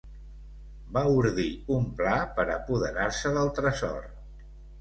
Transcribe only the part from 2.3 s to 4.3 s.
per a apoderar-se del tresor.